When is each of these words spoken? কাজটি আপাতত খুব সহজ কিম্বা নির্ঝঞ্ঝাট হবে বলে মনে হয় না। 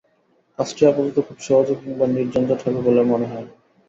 কাজটি 0.59 0.81
আপাতত 0.85 1.17
খুব 1.27 1.37
সহজ 1.47 1.67
কিম্বা 1.79 2.05
নির্ঝঞ্ঝাট 2.09 2.59
হবে 2.65 2.79
বলে 2.87 3.01
মনে 3.11 3.25
হয় 3.25 3.43
না। 3.45 3.51